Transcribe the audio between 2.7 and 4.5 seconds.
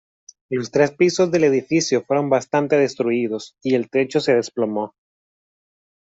destruidos y el techo se